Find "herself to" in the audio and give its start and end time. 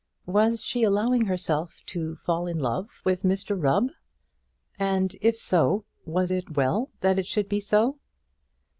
1.25-2.15